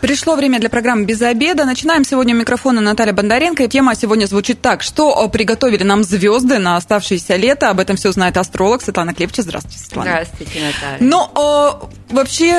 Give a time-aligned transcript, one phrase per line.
[0.00, 1.66] Пришло время для программы «Без обеда».
[1.66, 3.64] Начинаем сегодня микрофона Наталья Бондаренко.
[3.64, 4.82] И тема сегодня звучит так.
[4.82, 7.68] Что приготовили нам звезды на оставшееся лето?
[7.68, 9.42] Об этом все знает астролог Светлана Клепча.
[9.42, 10.10] Здравствуйте, Светлана.
[10.10, 10.96] Здравствуйте, Наталья.
[11.00, 12.50] Ну, а, вообще,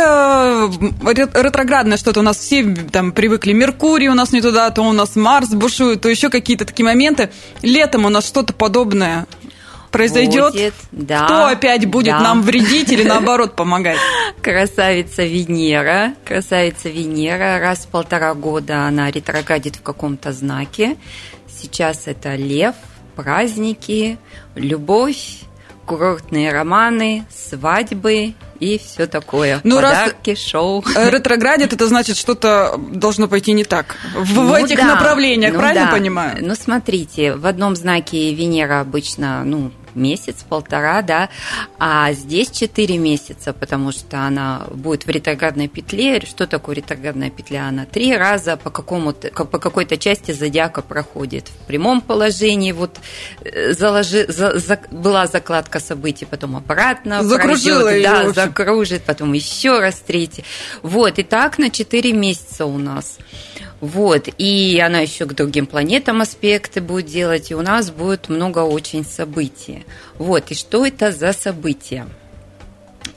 [1.41, 3.54] ретроградное что-то у нас все там привыкли.
[3.54, 7.32] Меркурий у нас не туда, то у нас Марс бушует, то еще какие-то такие моменты.
[7.64, 9.25] Летом у нас что-то подобное
[9.91, 10.54] произойдет?
[10.54, 11.25] Будет, да.
[11.25, 12.19] Кто опять будет да.
[12.19, 13.97] нам вредить или наоборот помогать?
[14.41, 16.13] Красавица Венера.
[16.25, 17.59] Красавица Венера.
[17.59, 20.97] Раз в полтора года она ретроградит в каком-то знаке.
[21.47, 22.75] Сейчас это лев,
[23.15, 24.18] праздники,
[24.55, 25.41] любовь,
[25.85, 29.60] курортные романы, свадьбы и все такое.
[29.63, 30.83] Ну, Подарки, раз шоу.
[30.96, 33.97] Ретроградит, это значит, что-то должно пойти не так.
[34.16, 34.85] В, ну, в этих да.
[34.85, 35.91] направлениях, ну, правильно да.
[35.91, 36.38] понимаю?
[36.41, 41.29] Ну, смотрите, в одном знаке Венера обычно, ну, месяц, полтора, да,
[41.79, 46.21] а здесь 4 месяца, потому что она будет в ретроградной петле.
[46.21, 47.67] Что такое ретроградная петля?
[47.67, 51.47] Она три раза по, какому-то, по какой-то части зодиака проходит.
[51.47, 52.97] В прямом положении вот
[53.43, 59.79] э, заложи, за, за, была закладка событий, потом обратно Закружила пройдет, да, закружит, потом еще
[59.79, 60.44] раз третий.
[60.81, 63.17] Вот, и так на 4 месяца у нас.
[63.81, 68.59] Вот, и она еще к другим планетам аспекты будет делать, и у нас будет много
[68.59, 69.85] очень событий.
[70.19, 72.05] Вот, и что это за события?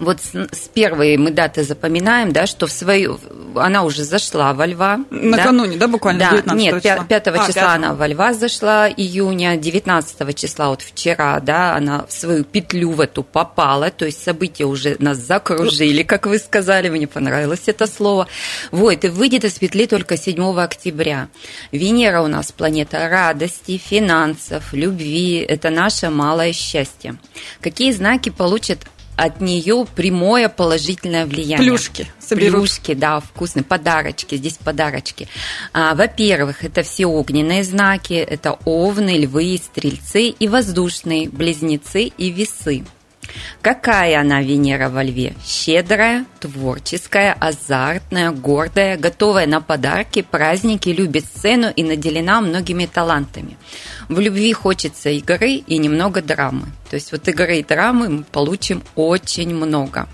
[0.05, 3.19] Вот с, с первой мы даты запоминаем, да, что в свою
[3.57, 5.01] она уже зашла во Льва.
[5.11, 7.05] Накануне, да, да буквально да, 19 Нет, числа?
[7.05, 7.65] 5 а, числа 5.
[7.65, 13.01] она во Льва зашла, июня, 19 числа, вот вчера, да, она в свою петлю в
[13.01, 18.29] эту попала, то есть события уже нас закружили, как вы сказали, мне понравилось это слово.
[18.71, 21.29] Вот, и выйдет из петли только 7 октября.
[21.73, 27.17] Венера у нас планета радости, финансов, любви, это наше малое счастье.
[27.61, 28.79] Какие знаки получат
[29.17, 31.59] от нее прямое положительное влияние.
[31.59, 32.63] Плюшки соберут.
[32.63, 35.29] Плюшки, да, вкусные, подарочки, здесь подарочки.
[35.73, 42.85] А, во-первых, это все огненные знаки, это овны, львы, стрельцы и воздушные, близнецы и весы.
[43.63, 45.35] Какая она Венера во Льве?
[45.45, 53.57] Щедрая, творческая, азартная, гордая, готовая на подарки, праздники, любит сцену и наделена многими талантами.
[54.09, 56.67] В любви хочется игры и немного драмы.
[56.91, 60.09] То есть вот игры и драмы мы получим очень много.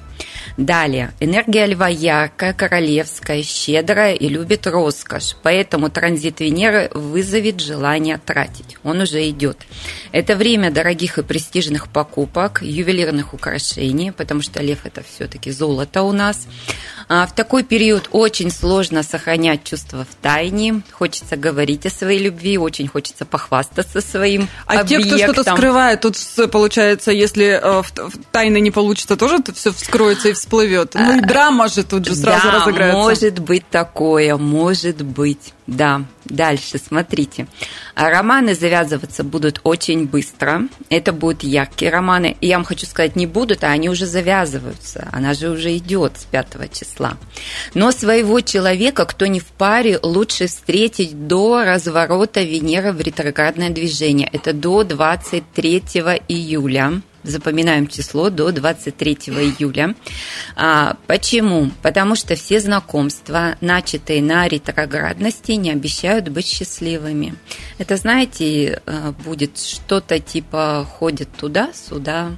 [0.61, 1.13] Далее.
[1.21, 5.35] Энергия льва яркая, королевская, щедрая и любит роскошь.
[5.43, 8.77] Поэтому транзит Венеры вызовет желание тратить.
[8.85, 9.57] Он уже идет.
[10.13, 16.13] Это время дорогих и престижных покупок, ювелирных украшений, потому что лев это все-таки золото у
[16.13, 16.47] нас.
[17.09, 20.83] А в такой период очень сложно сохранять чувства в тайне.
[20.93, 25.11] Хочется говорить о своей любви, очень хочется похвастаться своим А объектом.
[25.19, 26.17] те, кто что-то скрывает, тут
[26.53, 30.95] получается, если э, в тайны не получится, тоже тут все вскроется и всплывет.
[30.95, 32.99] Ну и драма же тут же сразу да, разыграется.
[32.99, 35.55] может быть такое, может быть.
[35.67, 37.47] Да, дальше, смотрите.
[37.95, 40.63] Романы завязываться будут очень быстро.
[40.89, 42.37] Это будут яркие романы.
[42.41, 45.09] И я вам хочу сказать, не будут, а они уже завязываются.
[45.13, 47.17] Она же уже идет с 5 числа.
[47.75, 54.29] Но своего человека, кто не в паре, лучше встретить до разворота Венеры в ретроградное движение.
[54.33, 55.83] Это до 23
[56.27, 59.95] июля запоминаем число до 23 июля.
[60.57, 61.71] А, почему?
[61.83, 67.35] Потому что все знакомства, начатые на ретроградности, не обещают быть счастливыми.
[67.79, 72.33] Это, знаете, э, будет что-то типа ходит туда-сюда,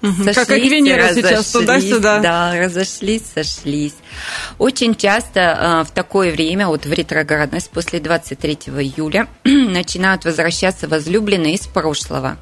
[0.00, 2.20] Сошлись, как и Венера сейчас туда-сюда.
[2.20, 3.94] Да, разошлись, сошлись.
[4.58, 11.54] Очень часто э, в такое время, вот в ретроградность, после 23 июля, начинают возвращаться возлюбленные
[11.54, 12.38] из прошлого.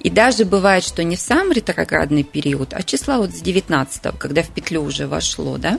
[0.00, 4.42] И даже бывает, что не в сам ретроградный период, а числа вот с 19 когда
[4.42, 5.78] в петлю уже вошло, да,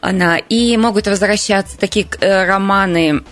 [0.00, 0.38] она.
[0.38, 3.22] И могут возвращаться такие э, романы,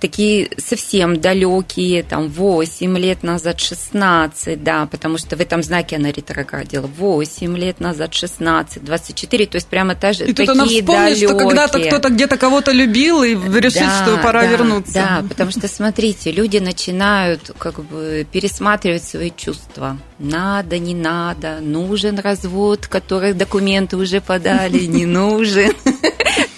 [0.00, 6.10] такие совсем далекие, там 8 лет назад, 16, да, потому что в этом знаке она
[6.10, 10.64] ретроградила 8 лет назад, 16, 24, то есть прямо та же, и такие тут она
[10.66, 11.28] вспомнит, далекие.
[11.28, 14.92] что когда-то кто-то где-то кого-то любил и решит, да, что пора да, вернуться.
[14.92, 19.98] Да, потому что, смотрите, люди начинают как бы пересматривать свои чувства.
[20.18, 25.72] Надо, не надо, нужен развод, который документы уже подали, не нужен.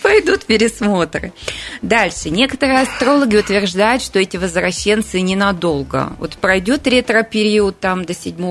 [0.03, 1.33] Пойдут пересмотры.
[1.83, 2.31] Дальше.
[2.31, 6.13] Некоторые астрологи утверждают, что эти возвращенцы ненадолго.
[6.19, 8.43] Вот пройдет ретро-период там до 7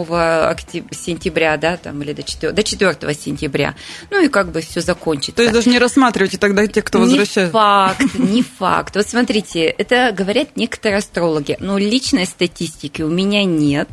[0.92, 3.76] сентября, да, там, или до 4, до 4 сентября.
[4.10, 5.38] Ну и как бы все закончится.
[5.38, 7.46] То есть даже не рассматривайте тогда тех, кто возвращается?
[7.46, 8.96] Не факт, не факт.
[8.96, 11.58] Вот смотрите, это говорят некоторые астрологи.
[11.60, 13.90] Но личной статистики у меня нет.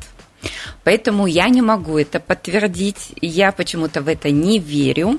[0.84, 3.12] Поэтому я не могу это подтвердить.
[3.20, 5.18] Я почему-то в это не верю.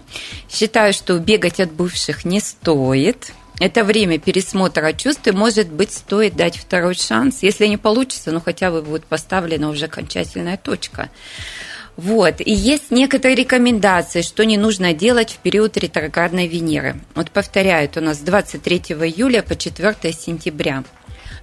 [0.50, 3.34] Считаю, что бегать от бывших не стоит.
[3.60, 7.42] Это время пересмотра чувств, и, может быть, стоит дать второй шанс.
[7.42, 11.10] Если не получится, ну хотя бы будет поставлена уже окончательная точка.
[11.96, 12.42] Вот.
[12.42, 16.98] И есть некоторые рекомендации, что не нужно делать в период ретроградной Венеры.
[17.16, 20.84] Вот повторяют у нас с 23 июля по 4 сентября.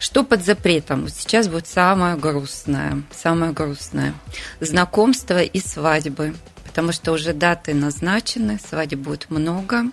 [0.03, 1.03] Что под запретом?
[1.03, 4.15] Вот сейчас будет самое грустное, самое грустное.
[4.59, 6.35] Знакомство и свадьбы
[6.73, 9.85] потому что уже даты назначены, свадеб будет много.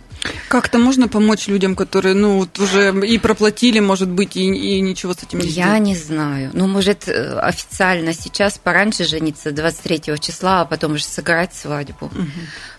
[0.47, 5.13] Как-то можно помочь людям, которые, ну, вот уже и проплатили, может быть, и, и ничего
[5.13, 5.81] с этим не Я сделать?
[5.81, 6.51] не знаю.
[6.53, 12.05] Ну, может, э, официально сейчас пораньше жениться 23 числа, а потом уже сыграть свадьбу.
[12.05, 12.25] Угу.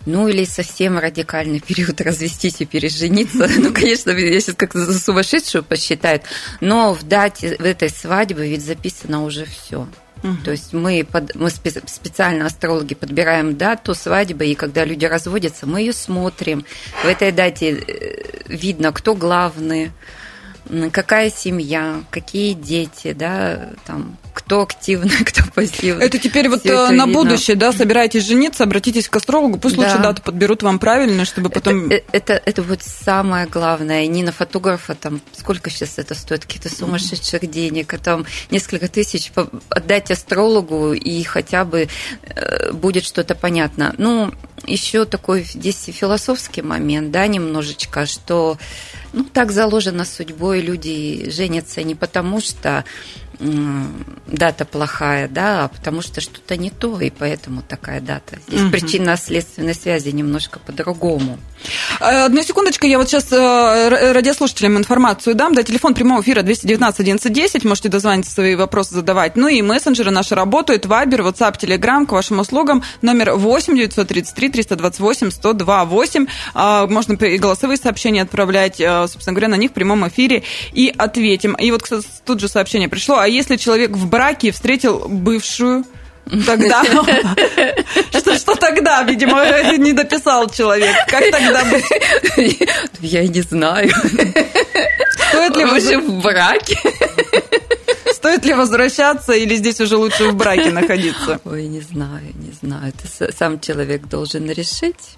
[0.07, 3.49] Ну, или совсем радикальный период развестись и пережениться.
[3.61, 6.23] Ну, конечно, я сейчас как-то за сумасшедшую посчитают,
[6.63, 9.87] но в дате в этой свадьбы ведь записано уже все.
[10.23, 10.37] Угу.
[10.45, 15.81] То есть мы, под, мы специально астрологи подбираем дату свадьбы, и когда люди разводятся, мы
[15.81, 16.65] ее смотрим.
[17.03, 19.93] В этой дате э, видно, кто главный,
[20.93, 26.03] какая семья, какие дети, да, там, кто активно, кто пассивно.
[26.03, 27.07] Это теперь вот это э, на видно.
[27.07, 29.83] будущее, да, собираетесь жениться, обратитесь к астрологу, пусть да.
[29.83, 31.91] лучше дату подберут вам правильно, чтобы потом...
[31.91, 36.75] Это, это, это вот самое главное, не на фотографа, там, сколько сейчас это стоит, каких-то
[36.75, 39.33] сумасшедших денег, а там несколько тысяч
[39.69, 41.89] отдать астрологу, и хотя бы
[42.23, 43.95] э, будет что-то понятно.
[43.99, 44.33] Ну,
[44.67, 48.59] еще такой здесь философский момент, да, немножечко, что
[49.13, 52.85] ну, так заложено судьбой, люди женятся не потому, что
[53.41, 58.39] дата плохая, да, а потому что что-то не то, и поэтому такая дата.
[58.47, 58.71] Здесь угу.
[58.71, 61.39] причинно-следственной связи немножко по-другому.
[62.01, 65.55] Э, одну секундочку, я вот сейчас э, радиослушателям информацию дам.
[65.55, 69.37] Да, телефон прямого эфира 219 1110, можете дозвониться, свои вопросы задавать.
[69.37, 75.31] Ну и мессенджеры наши работают, Вайбер, WhatsApp, Telegram, к вашим услугам, номер 8 933 328
[75.31, 76.27] 102 8.
[76.89, 81.55] Можно и голосовые сообщения отправлять, э, собственно говоря, на них в прямом эфире и ответим.
[81.55, 85.85] И вот кстати, тут же сообщение пришло, а если человек в браке встретил бывшую,
[86.47, 86.85] Тогда
[88.11, 89.45] что, что тогда, видимо,
[89.79, 90.95] не дописал человек.
[91.09, 92.69] Как тогда быть?
[93.01, 93.91] Я не знаю.
[95.29, 96.79] Стоит ли уже в браке?
[98.13, 101.41] Стоит ли возвращаться или здесь уже лучше в браке находиться?
[101.45, 102.93] Ой, не знаю, не знаю.
[102.93, 105.17] Это сам человек должен решить.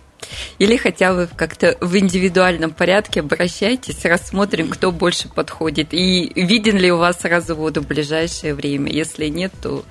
[0.58, 5.88] Или хотя бы как-то в индивидуальном порядке обращайтесь, рассмотрим, кто больше подходит.
[5.92, 8.90] И виден ли у вас развод в ближайшее время.
[8.92, 9.84] Если нет, то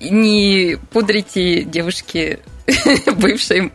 [0.00, 2.40] не пудрите девушки
[3.16, 3.72] бывший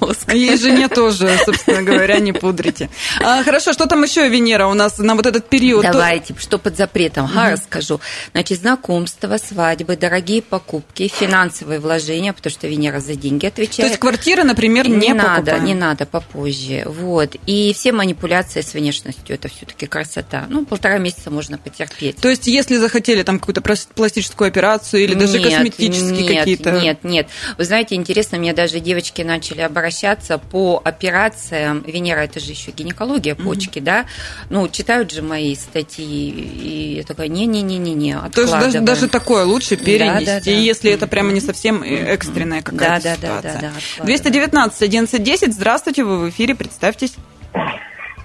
[0.00, 0.32] мозг.
[0.32, 2.90] Ей жене тоже, собственно говоря, не пудрите.
[3.22, 5.82] А, хорошо, что там еще, Венера, у нас на вот этот период?
[5.82, 7.38] Давайте, что под запретом, угу.
[7.38, 8.00] ага, расскажу.
[8.32, 13.76] Значит, знакомство, свадьбы, дорогие покупки, финансовые вложения, потому что Венера за деньги отвечает.
[13.76, 15.64] То есть квартиры, например, не, не надо, покупаем.
[15.64, 16.82] не надо попозже.
[16.86, 17.36] Вот.
[17.46, 20.46] И все манипуляции с внешностью, это все-таки красота.
[20.48, 22.16] Ну, полтора месяца можно потерпеть.
[22.16, 23.62] То есть, если захотели там какую-то
[23.94, 26.72] пластическую операцию или даже нет, косметические какие-то...
[26.72, 27.28] Нет, нет.
[27.58, 31.82] Вы знаете, интересно, мне даже девочки начали обращаться по операциям.
[31.86, 33.82] Венера, это же еще гинекология почки, mm-hmm.
[33.82, 34.04] да?
[34.50, 39.76] Ну, читают же мои статьи, и я такая, не-не-не-не-не, То есть даже, даже такое лучше
[39.78, 40.50] перенести, да, да, да.
[40.50, 43.54] если это прямо не совсем экстренная какая-то да, ситуация.
[43.54, 47.14] Да, да, да, 219 1110, здравствуйте, вы в эфире, представьтесь.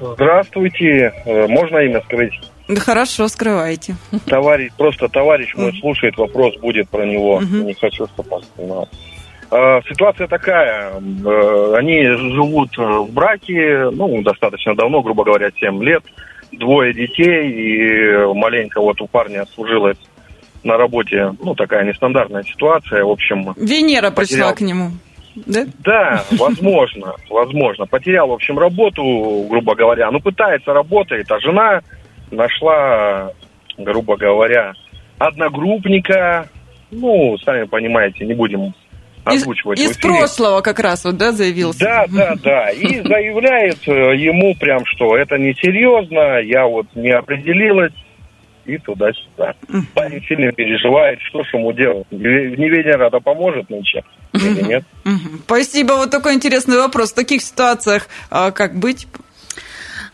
[0.01, 2.34] Здравствуйте, э, можно имя скрыть?
[2.68, 3.96] Да хорошо, скрывайте.
[4.25, 7.42] Товарищ, просто товарищ мой слушает, вопрос будет про него.
[7.42, 8.90] Не хочу, чтобы он снимал.
[9.56, 16.04] Э, ситуация такая, э, они живут в браке, ну, достаточно давно, грубо говоря, 7 лет,
[16.52, 19.98] двое детей, и маленько вот у парня служилась
[20.64, 23.54] на работе, ну, такая нестандартная ситуация, в общем...
[23.56, 24.56] Венера пришла потерял...
[24.56, 24.92] к нему,
[25.36, 25.66] да?
[25.80, 27.86] Да, возможно, возможно.
[27.86, 31.82] Потерял, в общем, работу, грубо говоря, ну, пытается, работает, а жена
[32.30, 33.32] нашла,
[33.78, 34.74] грубо говоря,
[35.18, 36.50] одногруппника,
[36.92, 38.74] ну, сами понимаете, не будем
[39.25, 41.79] озвучивать Из, из прошлого как раз вот, да, заявился?
[41.79, 42.70] Да, да, да.
[42.70, 47.94] И заявляет э, ему прям, что это несерьезно, я вот не определилась,
[48.65, 49.53] и туда-сюда.
[49.94, 52.08] Парень сильно переживает, что ж ему делать?
[52.12, 54.03] Неведение это поможет нынче
[54.34, 54.84] или нет?
[55.46, 55.94] Спасибо.
[55.94, 57.12] Вот такой интересный вопрос.
[57.12, 59.08] В таких ситуациях а, как быть?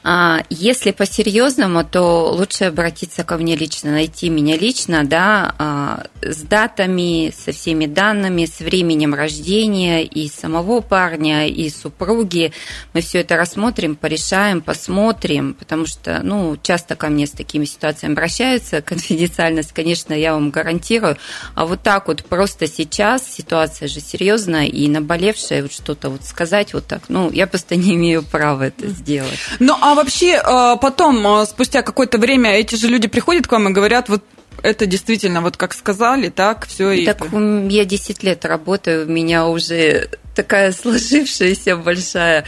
[0.04, 6.42] А, если по-серьезному, то лучше обратиться ко мне лично, найти меня лично, да, а, с
[6.42, 12.52] датами, со всеми данными, с временем рождения и самого парня, и супруги.
[12.94, 18.14] Мы все это рассмотрим, порешаем, посмотрим, потому что, ну, часто ко мне с такими ситуациями
[18.14, 18.82] обращаются.
[18.92, 21.18] Конфиденциальность, конечно, я вам гарантирую.
[21.54, 26.74] А вот так вот просто сейчас ситуация же серьезная и наболевшая, вот что-то вот сказать
[26.74, 29.38] вот так, ну, я просто не имею права это сделать.
[29.60, 33.70] Ну, а вообще э, потом, э, спустя какое-то время, эти же люди приходят к вам
[33.70, 34.24] и говорят, вот
[34.64, 37.06] это действительно, вот как сказали, так все.
[37.06, 37.68] Так и...
[37.70, 42.46] я 10 лет работаю, у меня уже такая сложившаяся большая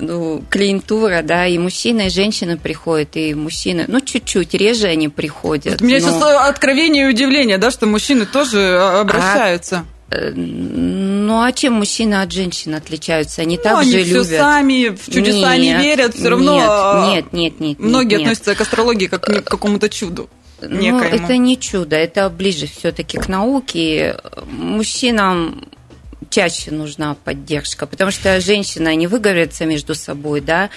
[0.00, 5.74] ну, клиентура, да, и мужчина, и женщина приходят, и мужчины, ну, чуть-чуть, реже они приходят.
[5.74, 6.08] Вот у меня но...
[6.08, 9.84] сейчас откровение и удивление, да, что мужчины тоже а, обращаются.
[10.08, 13.42] А, ну, а чем мужчины от женщин отличаются?
[13.42, 14.26] Они ну, также они любят.
[14.26, 18.54] все сами в чудеса нет, не верят, все равно нет, нет, нет, многие нет, относятся
[18.54, 20.28] к астрологии как к какому-то чуду.
[20.60, 24.18] Ну, это не чудо, это ближе все-таки к науке.
[24.46, 25.68] Мужчинам
[26.30, 30.70] чаще нужна поддержка, потому что женщина не выговорится между собой, да,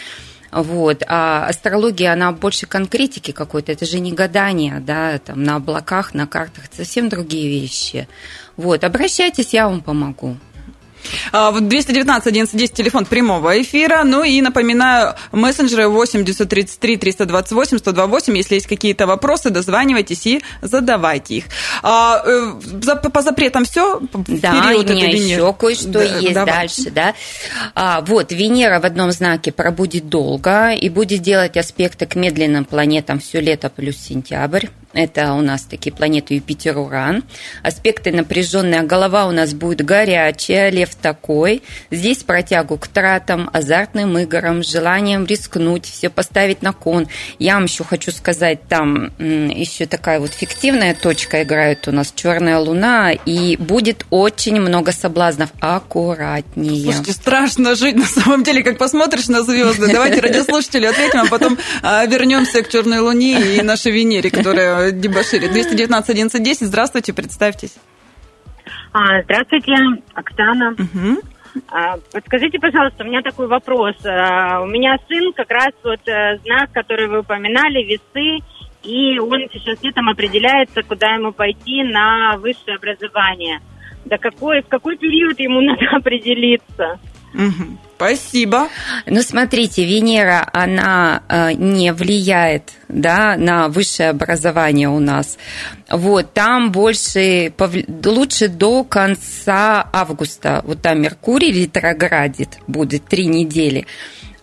[0.51, 1.03] вот.
[1.07, 3.71] А астрология, она больше конкретики какой-то.
[3.71, 6.65] Это же не гадание, да, там на облаках, на картах.
[6.65, 8.07] Это совсем другие вещи.
[8.59, 8.83] Вот.
[8.83, 10.35] Обращайтесь, я вам помогу.
[11.31, 14.03] 219 1110 телефон прямого эфира.
[14.03, 18.35] Ну и напоминаю, мессенджеры 8 933 328 128.
[18.37, 21.45] Если есть какие-то вопросы, дозванивайтесь и задавайте их.
[21.83, 22.51] А, э,
[23.13, 24.01] по запретам все?
[24.27, 26.53] Да, у меня еще кое-что да, есть давай.
[26.53, 26.91] дальше.
[26.91, 27.13] Да?
[27.75, 33.21] А, вот, Венера в одном знаке пробудет долго и будет делать аспекты к медленным планетам
[33.21, 34.67] все лето плюс сентябрь.
[34.93, 37.23] Это у нас такие планеты Юпитер, Уран.
[37.61, 41.61] Аспекты напряженная голова у нас будет горячая, лев такой.
[41.91, 47.07] Здесь протягу к тратам, азартным играм, желанием рискнуть, все поставить на кон.
[47.37, 52.57] Я вам еще хочу сказать, там еще такая вот фиктивная точка играет у нас черная
[52.57, 55.51] луна, и будет очень много соблазнов.
[55.59, 56.85] Аккуратнее.
[56.85, 59.91] Слушайте, страшно жить на самом деле, как посмотришь на звезды.
[59.91, 65.51] Давайте радиослушатели ответим, а потом а, вернемся к черной луне и нашей Венере, которая дебоширит.
[65.51, 67.75] 219 11 здравствуйте, представьтесь.
[68.93, 69.73] А, здравствуйте,
[70.13, 70.71] Оксана.
[70.71, 71.21] Угу.
[72.13, 73.95] Подскажите, пожалуйста, у меня такой вопрос.
[74.05, 78.43] А, у меня сын как раз вот а, знак, который вы упоминали, весы,
[78.83, 83.59] и он сейчас летом определяется, куда ему пойти на высшее образование.
[84.05, 86.99] Да какой, в какой период ему надо определиться?
[87.33, 87.88] Угу.
[87.99, 88.69] Спасибо.
[89.07, 95.37] Ну, смотрите, Венера, она э, не влияет да, на высшее образование у нас.
[95.89, 97.51] Вот, там больше,
[98.05, 100.61] лучше до конца августа.
[100.63, 103.85] Вот там Меркурий ретроградит, будет три недели.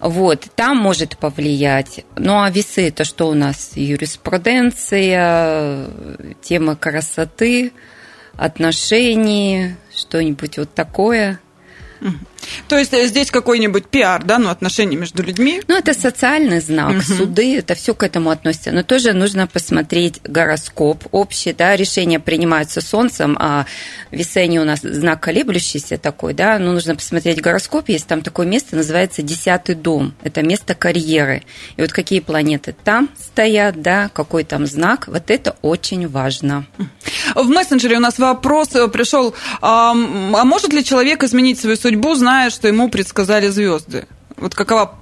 [0.01, 2.05] Вот, там может повлиять.
[2.15, 3.71] Ну, а весы, это что у нас?
[3.75, 5.87] Юриспруденция,
[6.43, 7.73] тема красоты,
[8.37, 11.41] отношений, что-нибудь вот такое–
[12.69, 15.63] то есть э, здесь какой-нибудь пиар, да, ну, отношения между людьми?
[15.69, 17.03] Ну, это социальный знак, угу.
[17.03, 18.73] суды, это все к этому относится.
[18.73, 23.67] Но тоже нужно посмотреть гороскоп общий, да, решения принимаются Солнцем, а
[24.11, 28.47] весы они у нас знак колеблющийся такой, да, но нужно посмотреть гороскоп, есть там такое
[28.47, 31.43] место, называется десятый дом, это место карьеры.
[31.77, 36.67] И вот какие планеты там стоят, да, какой там знак, вот это очень важно.
[37.35, 42.36] В мессенджере у нас вопрос э, пришел, а может ли человек изменить свою судьбу, зная,
[42.51, 44.07] что ему предсказали звезды?
[44.37, 44.95] Вот какова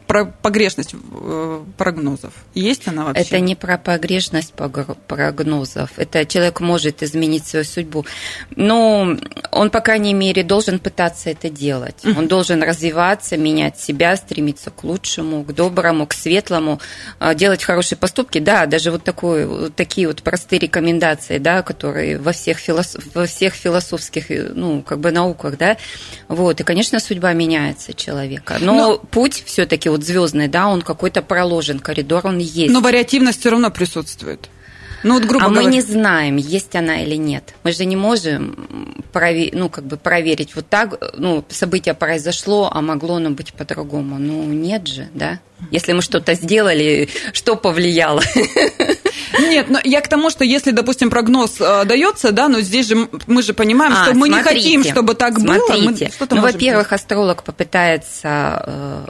[0.43, 2.33] погрешность э, прогнозов?
[2.55, 3.23] Есть она вообще?
[3.23, 5.91] Это не про погрешность прогнозов.
[5.97, 8.07] Это человек может изменить свою судьбу.
[8.55, 9.17] Но
[9.51, 11.97] он, по крайней мере, должен пытаться это делать.
[12.05, 16.81] Он должен развиваться, менять себя, стремиться к лучшему, к доброму, к светлому,
[17.19, 18.39] а, делать хорошие поступки.
[18.39, 23.27] Да, даже вот, такой, вот такие вот простые рекомендации, да, которые во всех, философ, во
[23.27, 25.77] всех философских ну, как бы науках, да.
[26.29, 26.61] Вот.
[26.61, 28.59] И, конечно, судьба меняется человека.
[28.61, 28.99] Но, Но...
[29.25, 32.71] путь все-таки вот звездный, да, он какой-то проложен, коридор он есть.
[32.71, 34.51] Но вариативность все равно присутствует.
[35.03, 35.67] Ну, вот, грубо а говоря.
[35.67, 37.55] мы не знаем, есть она или нет.
[37.63, 39.55] Мы же не можем провер...
[39.55, 40.55] ну, как бы проверить.
[40.55, 44.19] Вот так ну, событие произошло, а могло оно быть по-другому.
[44.19, 45.41] Ну, нет же, да?
[45.71, 48.23] Если мы что-то сделали, что повлияло?
[49.41, 53.09] Нет, но я к тому, что если, допустим, прогноз э, дается, да, но здесь же
[53.27, 56.11] мы же понимаем, а, что мы смотрите, не хотим, чтобы так смотрите.
[56.19, 56.27] было.
[56.31, 59.07] Мы, ну, во-первых, астролог попытается э,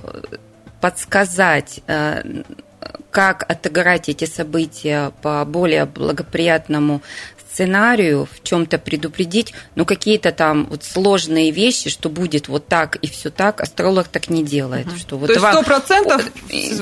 [0.80, 2.42] подсказать, э,
[3.10, 7.00] как отыграть эти события по более благоприятному
[7.54, 13.06] сценарию, в чем-то предупредить, но какие-то там вот сложные вещи, что будет вот так и
[13.08, 14.88] все так, астролог так не делает.
[14.88, 14.96] Угу.
[14.96, 16.24] Что вот То есть сто процентов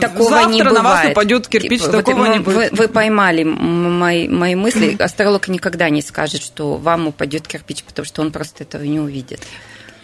[0.00, 0.82] такого завтра не бывает.
[0.82, 2.56] на вас упадет кирпич, типа, такого вот, не будет.
[2.56, 4.96] Вы, вы поймали мои, мои мысли.
[4.98, 9.40] Астролог никогда не скажет, что вам упадет кирпич, потому что он просто этого не увидит.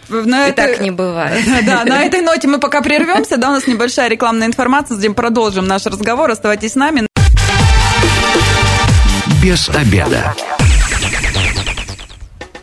[0.09, 0.67] На и этой...
[0.67, 1.43] так не бывает.
[1.65, 3.37] Да, на этой ноте мы пока прервемся.
[3.37, 6.29] Да, у нас небольшая рекламная информация, затем продолжим наш разговор.
[6.29, 7.07] Оставайтесь с нами.
[9.41, 10.35] Без обеда.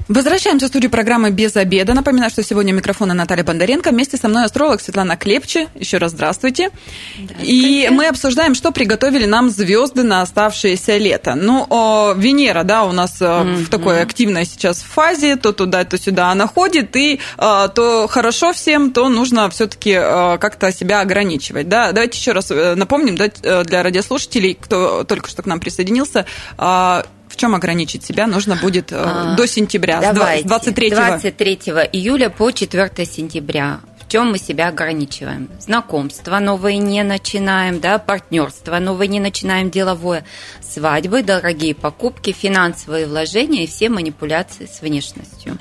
[0.08, 1.92] Возвращаемся в студию программы «Без обеда».
[1.92, 3.90] Напоминаю, что сегодня у микрофона Наталья Бондаренко.
[3.90, 5.66] Вместе со мной астролог Светлана Клепче.
[5.74, 6.70] Еще раз здравствуйте.
[7.18, 7.42] здравствуйте.
[7.42, 11.34] И мы обсуждаем, что приготовили нам звезды на оставшееся лето.
[11.34, 13.64] Ну, о, Венера, да, у нас mm-hmm.
[13.64, 15.34] в такой активной сейчас фазе.
[15.34, 16.94] То туда, то сюда она ходит.
[16.94, 21.68] И а, то хорошо всем, то нужно все-таки а, как-то себя ограничивать.
[21.68, 21.90] Да?
[21.90, 26.26] Давайте еще раз э, напомним да, э, для радиослушателей, кто только что к нам присоединился,
[26.58, 31.54] а, в чем ограничить себя нужно будет э, а, до сентября, давайте, 23, 23
[31.92, 33.80] июля по 4 сентября.
[34.00, 35.48] В чем мы себя ограничиваем?
[35.58, 40.24] Знакомства новые не начинаем, да, партнерство новые не начинаем, деловое,
[40.62, 45.58] свадьбы, дорогие покупки, финансовые вложения и все манипуляции с внешностью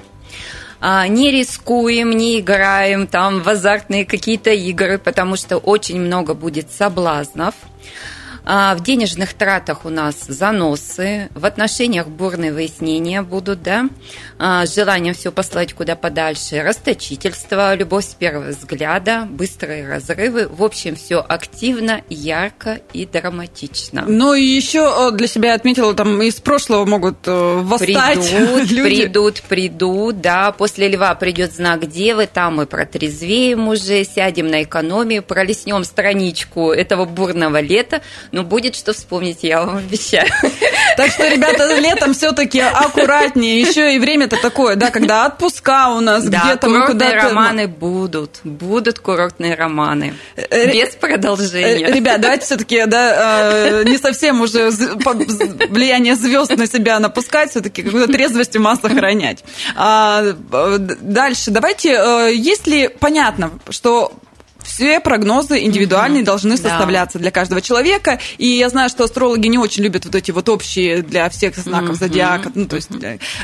[0.79, 6.71] а, не рискуем, не играем там в азартные какие-то игры, потому что очень много будет
[6.71, 7.55] соблазнов.
[8.45, 13.89] А, в денежных тратах у нас заносы, в отношениях бурные выяснения будут, да,
[14.37, 20.47] а, с желанием все послать куда подальше, расточительство, любовь с первого взгляда, быстрые разрывы.
[20.47, 24.05] В общем, все активно, ярко и драматично.
[24.07, 28.83] Ну и еще для себя отметила, там из прошлого могут э, восстать придут, люди.
[28.83, 30.51] Придут, придут, да.
[30.51, 37.05] После льва придет знак Девы, там мы протрезвеем уже, сядем на экономию, пролеснем страничку этого
[37.05, 38.01] бурного лета,
[38.35, 40.27] но будет что вспомнить, я вам обещаю.
[40.97, 43.61] Так что, ребята, летом все-таки аккуратнее.
[43.61, 47.15] Еще и время-то такое, да, когда отпуска у нас да, где-то мы куда-то.
[47.15, 48.41] романы будут.
[48.43, 50.15] Будут курортные романы.
[50.35, 51.87] Э, Без продолжения.
[51.87, 57.83] Э, ребят, давайте все-таки, да, э, не совсем уже влияние звезд на себя напускать, все-таки
[57.83, 59.45] какую-то трезвость ума сохранять.
[59.77, 60.33] А,
[61.01, 61.89] дальше, давайте,
[62.33, 64.11] если понятно, что
[64.65, 66.25] все прогнозы индивидуальные mm-hmm.
[66.25, 67.23] должны составляться да.
[67.23, 68.19] для каждого человека.
[68.37, 71.91] И я знаю, что астрологи не очень любят вот эти вот общие для всех знаков
[71.91, 71.99] mm-hmm.
[71.99, 72.51] зодиака.
[72.53, 72.89] Ну, то есть,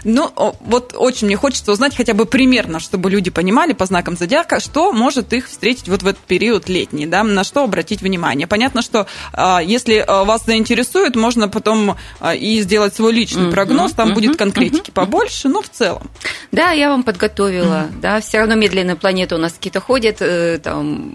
[0.03, 4.59] ну, вот очень мне хочется узнать хотя бы примерно, чтобы люди понимали по знакам зодиака,
[4.59, 8.47] что может их встретить вот в этот период летний, да, на что обратить внимание.
[8.47, 13.51] Понятно, что а, если а, вас заинтересует, можно потом а, и сделать свой личный mm-hmm.
[13.51, 14.13] прогноз, там mm-hmm.
[14.13, 16.09] будет конкретики побольше, но в целом.
[16.51, 21.10] Да, я вам подготовила, да, все равно медленные планеты у нас какие-то ходят, э, там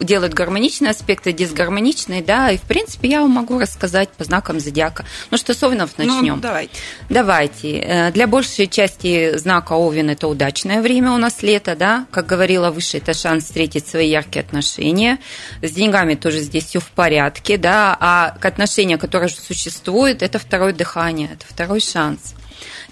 [0.00, 5.04] делают гармоничные аспекты, дисгармоничные, да, и, в принципе, я вам могу рассказать по знакам зодиака.
[5.30, 6.36] Ну что, с Овнов начнем?
[6.36, 6.72] Ну, давайте.
[7.08, 7.78] Давайте.
[7.78, 12.70] Э, для большей части знака Овен это удачное время у нас лето, да, как говорила
[12.70, 15.18] выше, это шанс встретить свои яркие отношения.
[15.62, 20.72] С деньгами тоже здесь все в порядке, да, а к отношениям, которые существуют, это второе
[20.72, 22.34] дыхание, это второй шанс.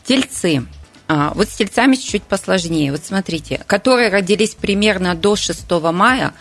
[0.05, 0.64] Тельцы.
[1.07, 2.90] А, вот с тельцами чуть-чуть посложнее.
[2.90, 6.33] Вот смотрите, которые родились примерно до 6 мая,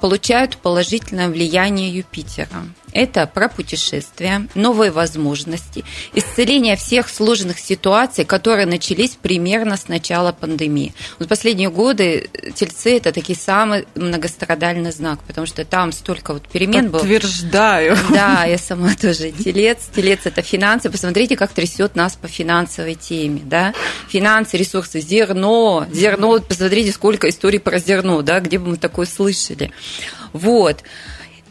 [0.00, 2.48] получают положительное влияние Юпитера.
[2.92, 5.84] Это про путешествия, новые возможности,
[6.14, 10.94] исцеление всех сложных ситуаций, которые начались примерно с начала пандемии.
[11.18, 16.88] Вот последние годы тельцы– это такой самый многострадальный знак, потому что там столько вот перемен
[16.90, 17.00] было.
[17.00, 17.98] Подтверждаю.
[18.08, 19.90] Да, я сама тоже телец.
[19.94, 20.88] Телец– это финансы.
[20.88, 23.42] Посмотрите, как трясет нас по финансовой теме.
[23.44, 23.74] Да?
[24.08, 25.86] Финансы, ресурсы, зерно.
[25.92, 29.65] Зерно, посмотрите, сколько историй про зерно, да, где бы мы такое слышали.
[30.32, 30.82] Вот.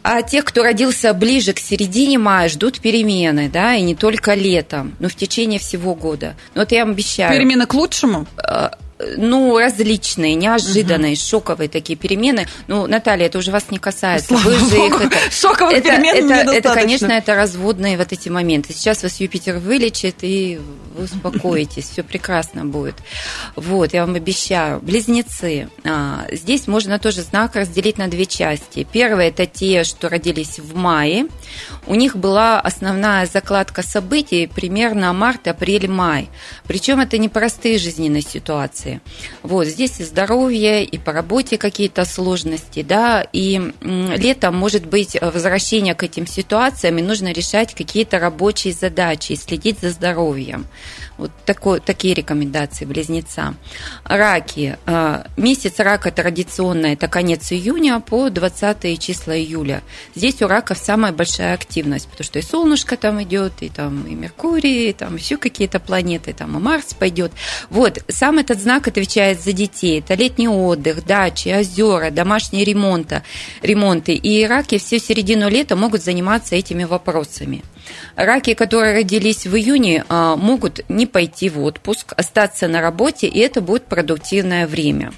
[0.03, 4.95] А тех, кто родился ближе к середине мая, ждут перемены, да, и не только летом,
[4.99, 6.35] но в течение всего года.
[6.53, 7.35] Но вот я вам обещаю.
[7.35, 8.27] Перемены к лучшему?
[8.97, 11.19] Ну, различные, неожиданные, угу.
[11.19, 12.47] шоковые такие перемены.
[12.67, 14.29] Ну, Наталья, это уже вас не касается.
[14.29, 18.29] Слава Вы же их это, Шоковых это, перемен это, это, конечно, это разводные вот эти
[18.29, 18.71] моменты.
[18.71, 20.61] Сейчас вас Юпитер вылечит, и
[20.95, 22.95] вы успокоитесь, все прекрасно будет.
[23.57, 24.79] Вот, я вам обещаю.
[24.79, 25.67] Близнецы.
[25.83, 28.87] А, здесь можно тоже знак разделить на две части.
[28.89, 31.27] Первое– это те, что родились в мае.
[31.85, 36.29] У них была основная закладка событий примерно март, апрель, май.
[36.65, 39.01] Причем это непростые жизненные ситуации весны.
[39.43, 45.95] Вот здесь и здоровье, и по работе какие-то сложности, да, и летом может быть возвращение
[45.95, 50.65] к этим ситуациям, и нужно решать какие-то рабочие задачи и следить за здоровьем.
[51.17, 53.55] Вот такой, такие рекомендации близнецам.
[54.03, 54.77] Раки.
[54.85, 59.81] А, месяц рака традиционно это конец июня по 20 числа июля.
[60.13, 64.13] Здесь у раков самая большая активность, потому что и солнышко там идет, и там и
[64.13, 67.31] Меркурий, и там еще какие-то планеты, там и Марс пойдет.
[67.69, 69.99] Вот, сам этот знак отвечает за детей.
[69.99, 73.23] Это летний отдых, дачи, озера, домашние ремонта,
[73.61, 74.13] ремонты.
[74.13, 77.63] И раки всю середину лета могут заниматься этими вопросами.
[78.15, 83.39] Раки, которые родились в июне, а, могут не пойти в отпуск, остаться на работе, и
[83.39, 85.11] это будет продуктивное время.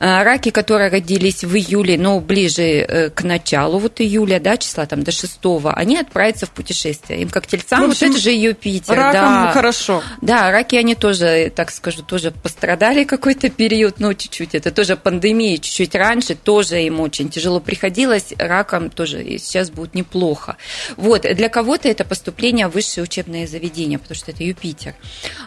[0.00, 4.86] А, раки, которые родились в июле, но ближе э, к началу вот июля, да, числа
[4.86, 5.38] там до 6,
[5.74, 7.20] они отправятся в путешествие.
[7.22, 8.94] Им как тельцам, общем, вот это же Юпитер.
[8.94, 9.52] Ракам да.
[9.52, 10.02] хорошо.
[10.20, 14.54] Да, раки, они тоже, так скажу, тоже пострадали какой-то период, ну, чуть-чуть.
[14.54, 18.32] Это тоже пандемия, чуть-чуть раньше, тоже им очень тяжело приходилось.
[18.38, 20.56] Ракам тоже и сейчас будет неплохо.
[20.96, 24.94] Вот, для кого-то это поступление в высшее учебное заведение, потому что это Юпитер.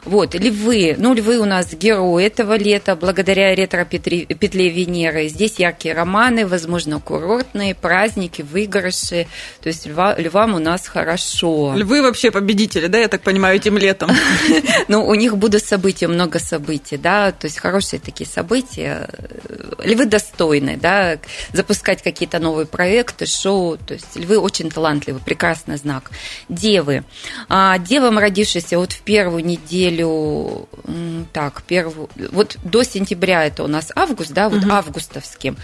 [0.06, 5.28] Вот, львы, ну, львы у нас герои этого лета, благодаря ретро петле Венеры.
[5.28, 9.28] Здесь яркие романы, возможно, курортные, праздники, выигрыши.
[9.62, 11.74] То есть льва, львам у нас хорошо.
[11.76, 14.12] Львы вообще победители, да, я так понимаю, этим летом?
[14.88, 19.10] Ну, у них будут события, много событий, да, то есть хорошие такие события.
[19.84, 21.17] Львы достойны, да,
[21.52, 23.78] запускать какие-то новые проекты, шоу.
[23.78, 26.12] То есть львы очень талантливы, прекрасный знак.
[26.48, 27.04] Девы.
[27.50, 30.67] А, девам, родившиеся вот в первую неделю,
[31.34, 34.71] так, первую, вот до сентября это у нас август, да, вот угу.
[34.71, 35.57] августовским.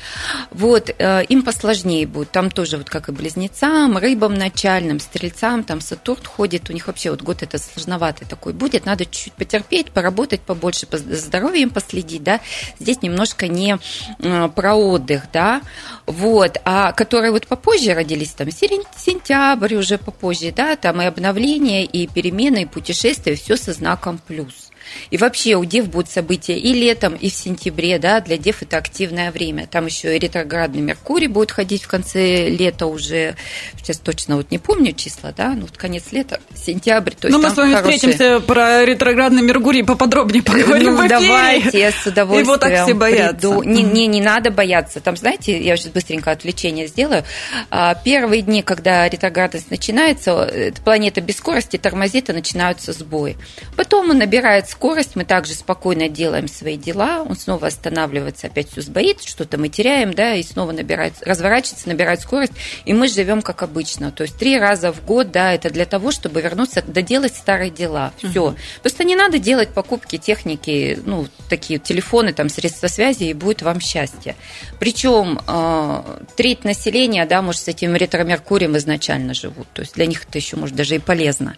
[0.51, 2.31] Вот, э, им посложнее будет.
[2.31, 7.11] Там тоже, вот как и близнецам, рыбам начальным, стрельцам, там Сатурн ходит, у них вообще
[7.11, 8.85] вот год это сложноватый такой будет.
[8.85, 12.39] Надо чуть-чуть потерпеть, поработать побольше, по здоровьем последить, да.
[12.79, 13.77] Здесь немножко не
[14.19, 15.61] э, про отдых, да.
[16.05, 22.07] Вот, а которые вот попозже родились, там сентябрь уже попозже, да, там и обновления, и
[22.07, 24.72] перемены, и путешествия, все со знаком плюс.
[25.11, 28.77] И вообще у дев будут события и летом, и в сентябре, да, для дев это
[28.77, 29.67] активное время.
[29.67, 33.35] Там еще и ретроградный Меркурий будет ходить в конце лета уже,
[33.77, 37.11] сейчас точно вот не помню числа, да, ну вот конец лета, сентябрь.
[37.11, 37.97] То есть ну мы с вами хорошие...
[37.97, 43.33] встретимся про ретроградный Меркурий поподробнее поговорим Ну давайте, я с удовольствием Его так все боятся.
[43.35, 43.63] Приду.
[43.63, 44.99] Не, не, не надо бояться.
[44.99, 47.23] Там, знаете, я сейчас быстренько отвлечение сделаю.
[47.69, 53.37] А, первые дни, когда ретроградность начинается, планета без скорости тормозит и начинаются сбои.
[53.75, 58.69] Потом он набирает скорость скорость, мы также спокойно делаем свои дела, он снова останавливается, опять
[58.69, 62.51] все сбоит, что-то мы теряем, да, и снова набирает, разворачивается, набирает скорость,
[62.83, 64.11] и мы живем как обычно.
[64.11, 68.11] То есть три раза в год, да, это для того, чтобы вернуться, доделать старые дела.
[68.17, 68.47] Все.
[68.47, 68.55] Угу.
[68.81, 73.79] Просто не надо делать покупки техники, ну, такие телефоны, там, средства связи, и будет вам
[73.79, 74.35] счастье.
[74.81, 76.03] Причем э,
[76.35, 79.67] треть населения, да, может, с этим ретро-меркурием изначально живут.
[79.73, 81.55] То есть для них это еще, может, даже и полезно.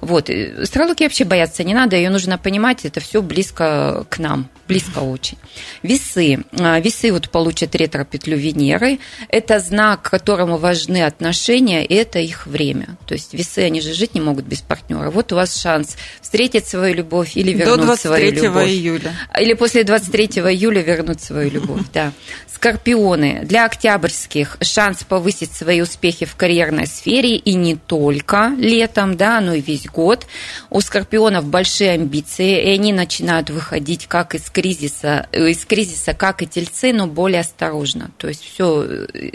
[0.00, 0.28] Вот.
[0.30, 2.55] Астрологии вообще бояться не надо, ее нужно понимать,
[2.88, 5.38] это все близко к нам, близко очень.
[5.82, 6.44] Весы.
[6.58, 8.98] А, весы вот получат ретро-петлю Венеры.
[9.28, 12.96] Это знак, которому важны отношения, и это их время.
[13.06, 15.10] То есть весы, они же жить не могут без партнера.
[15.10, 18.42] Вот у вас шанс встретить свою любовь или вернуть свою любовь.
[18.42, 19.12] До 23 июля.
[19.38, 22.12] Или после 23 июля вернуть свою любовь, да.
[22.52, 23.40] Скорпионы.
[23.44, 29.54] Для октябрьских шанс повысить свои успехи в карьерной сфере и не только летом, да, но
[29.54, 30.26] и весь год.
[30.70, 36.40] У скорпионов большие амбиции, и они начинают выходить как из кризиса, э, из кризиса, как
[36.40, 38.10] и тельцы, но более осторожно.
[38.16, 39.30] То есть все э,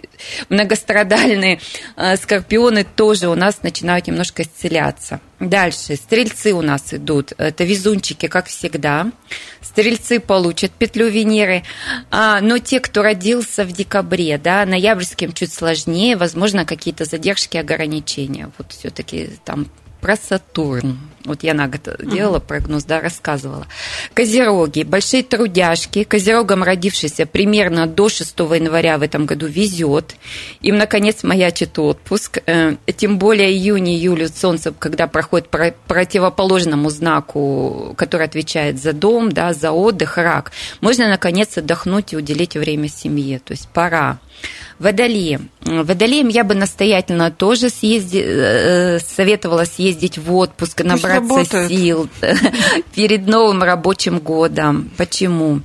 [0.49, 1.59] многострадальные
[1.95, 5.19] э, скорпионы тоже у нас начинают немножко исцеляться.
[5.39, 5.95] Дальше.
[5.95, 7.33] Стрельцы у нас идут.
[7.37, 9.11] Это везунчики, как всегда.
[9.61, 11.63] Стрельцы получат петлю Венеры.
[12.09, 18.51] А, но те, кто родился в декабре, да, ноябрьским чуть сложнее, возможно, какие-то задержки, ограничения.
[18.57, 19.67] Вот все-таки там
[20.01, 20.97] про Сатурн.
[21.25, 23.67] Вот я на год делала прогноз, да, рассказывала.
[24.13, 26.03] Козероги, большие трудяшки.
[26.03, 30.15] Козерогам родившиеся примерно до 6 января в этом году везет.
[30.61, 32.39] Им, наконец, маячит отпуск.
[32.45, 39.53] Э, тем более июнь-июль Солнце, когда проходит по противоположному знаку, который отвечает за дом, да,
[39.53, 43.39] за отдых, рак, можно, наконец, отдохнуть и уделить время семье.
[43.39, 44.19] То есть пора.
[44.79, 45.39] Водолеи.
[45.63, 52.09] Водолеям я бы настоятельно тоже съезди, э, советовала съездить в отпуск, набраться сил
[52.95, 54.91] перед новым рабочим годом.
[54.97, 55.61] Почему?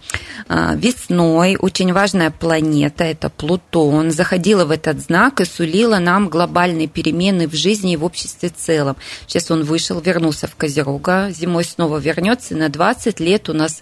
[0.49, 6.87] А, весной очень важная планета, это Плутон, заходила в этот знак и сулила нам глобальные
[6.87, 8.97] перемены в жизни и в обществе целом.
[9.27, 13.81] Сейчас он вышел, вернулся в Козерога, зимой снова вернется, и на 20 лет у нас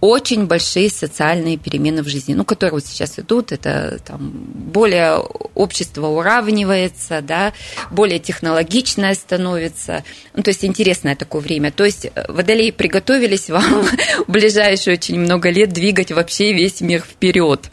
[0.00, 5.16] очень большие социальные перемены в жизни, ну, которые вот сейчас идут, это там более
[5.54, 7.52] общество уравнивается, да,
[7.90, 11.70] более технологичное становится, ну, то есть интересное такое время.
[11.70, 13.82] То есть э, водолеи приготовились вам
[14.26, 17.70] в ближайшие очень много лет двигать вообще весь мир вперед.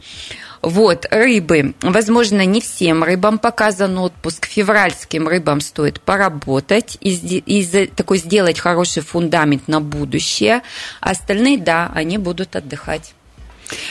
[0.62, 1.74] Вот, рыбы.
[1.82, 4.46] Возможно, не всем рыбам показан отпуск.
[4.48, 10.62] Февральским рыбам стоит поработать и, и такой сделать хороший фундамент на будущее.
[11.00, 13.14] Остальные, да, они будут отдыхать.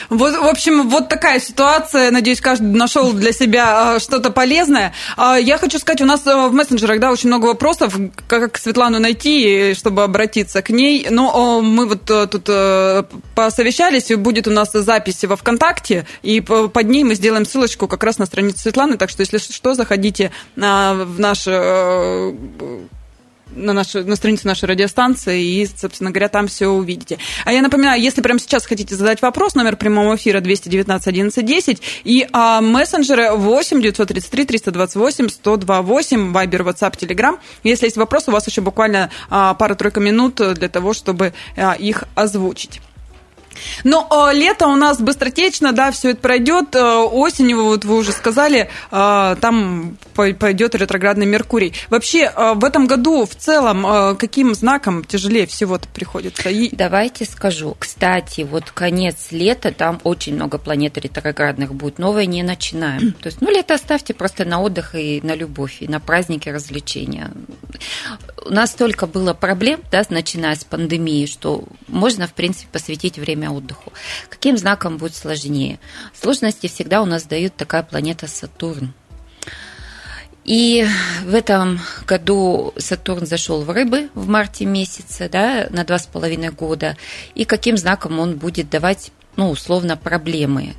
[0.08, 2.10] Вот, в общем, вот такая ситуация.
[2.10, 4.92] Надеюсь, каждый нашел для себя а, что-то полезное.
[5.16, 8.98] А, я хочу сказать, у нас а, в мессенджерах да, очень много вопросов, как Светлану
[8.98, 11.06] найти, чтобы обратиться к ней.
[11.10, 12.48] Но мы вот тут
[13.34, 18.02] посовещались, и будет у нас запись во ВКонтакте, и под ней мы сделаем ссылочку как
[18.04, 18.96] раз на страницу Светланы.
[18.96, 21.46] Так что, если что, заходите в наш
[23.54, 27.18] на, нашу, на странице нашей радиостанции и, собственно говоря, там все увидите.
[27.44, 31.82] А я напоминаю, если прямо сейчас хотите задать вопрос, номер прямого эфира 219 11 10
[32.04, 37.38] и а, мессенджеры 8 933 328 1028, Вайбер, WhatsApp, Telegram.
[37.62, 42.04] Если есть вопрос, у вас еще буквально а, пара-тройка минут для того, чтобы а, их
[42.14, 42.80] озвучить.
[43.84, 46.74] Но э, лето у нас быстротечно, да, все это пройдет.
[46.74, 51.74] Э, осенью, вот вы уже сказали, э, там пойдет ретроградный Меркурий.
[51.90, 56.48] Вообще, э, в этом году в целом каким знаком тяжелее всего-то приходится?
[56.48, 56.74] И...
[56.74, 57.76] Давайте скажу.
[57.78, 61.98] Кстати, вот конец лета, там очень много планет ретроградных будет.
[61.98, 63.12] Новое не начинаем.
[63.20, 67.30] То есть, ну, лето оставьте просто на отдых и на любовь, и на праздники, развлечения.
[68.44, 73.45] У нас столько было проблем, да, начиная с пандемии, что можно, в принципе, посвятить время
[73.46, 73.92] время отдыху.
[74.28, 75.78] Каким знаком будет сложнее?
[76.14, 78.92] Сложности всегда у нас дают такая планета Сатурн.
[80.44, 80.86] И
[81.24, 86.50] в этом году Сатурн зашел в рыбы в марте месяце, да, на два с половиной
[86.50, 86.96] года.
[87.34, 90.74] И каким знаком он будет давать, ну, условно, проблемы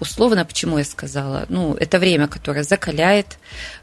[0.00, 1.46] условно, почему я сказала?
[1.48, 3.38] Ну, это время, которое закаляет,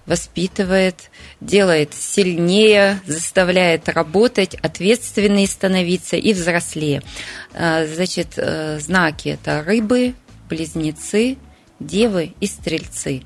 [0.05, 1.09] воспитывает,
[1.41, 7.01] делает сильнее, заставляет работать, ответственнее становиться и взрослее.
[7.53, 10.15] А, значит, э, знаки– это рыбы,
[10.49, 11.37] близнецы,
[11.79, 13.23] девы и стрельцы.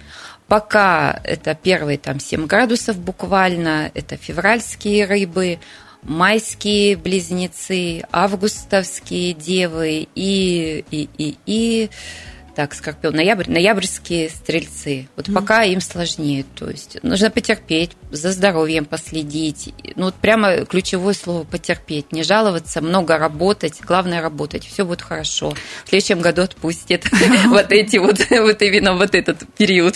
[0.47, 5.59] Пока это первые там 7 градусов буквально, это февральские рыбы,
[6.03, 11.89] майские близнецы, августовские девы и, и, и, и
[12.55, 15.07] так, Скорпион, ноябрь, ноябрьские стрельцы.
[15.15, 16.45] Вот mm пока им сложнее.
[16.55, 19.73] То есть нужно потерпеть, за здоровьем последить.
[19.95, 22.11] Ну, вот прямо ключевое слово потерпеть.
[22.11, 23.81] Не жаловаться, много работать.
[23.81, 24.65] Главное работать.
[24.65, 25.53] Все будет хорошо.
[25.85, 27.05] В следующем году отпустит
[27.47, 29.95] вот эти вот, вот именно вот этот период.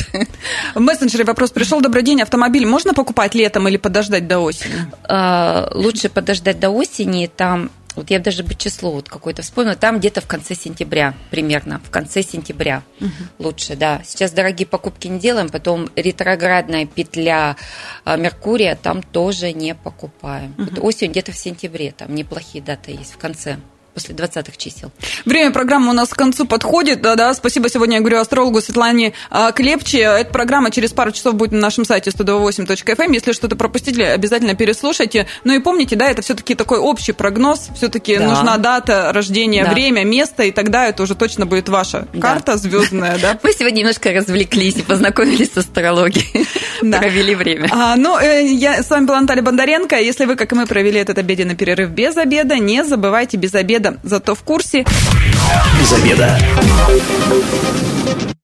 [0.73, 1.79] В мессенджере вопрос пришел.
[1.79, 4.73] Добрый день, автомобиль можно покупать летом или подождать до осени?
[5.03, 7.27] А, лучше подождать до осени.
[7.27, 11.81] Там вот я даже бы число вот какое-то вспомнила, там где-то в конце сентября примерно,
[11.83, 13.09] в конце сентября угу.
[13.39, 14.01] лучше, да.
[14.05, 17.57] Сейчас дорогие покупки не делаем, потом ретроградная петля
[18.05, 20.53] а, Меркурия там тоже не покупаем.
[20.57, 20.63] Угу.
[20.63, 23.57] Вот осень где-то в сентябре, там неплохие даты есть в конце
[23.97, 24.91] после 20-х чисел.
[25.25, 27.01] Время программы у нас к концу подходит.
[27.01, 27.33] Да, да.
[27.33, 30.01] Спасибо сегодня, я говорю, астрологу Светлане а, Клепче.
[30.01, 33.05] Эта программа через пару часов будет на нашем сайте 128.fm.
[33.05, 33.11] Эм.
[33.11, 35.25] Если что-то пропустили, обязательно переслушайте.
[35.45, 37.69] Ну и помните, да, это все-таки такой общий прогноз.
[37.75, 38.27] Все-таки да.
[38.27, 39.71] нужна дата рождения, да.
[39.71, 42.21] время, место, и тогда это уже точно будет ваша да.
[42.21, 43.17] карта звездная.
[43.17, 43.39] Да?
[43.43, 46.47] Мы сегодня немножко развлеклись и познакомились с астрологией.
[46.83, 46.99] Да.
[46.99, 47.67] Провели время.
[47.71, 49.95] А, ну, э, я, с вами была Наталья Бондаренко.
[49.95, 53.86] Если вы, как и мы, провели этот обеденный перерыв без обеда, не забывайте без обеда
[54.03, 54.85] зато в курсе.
[55.79, 56.39] Без обеда.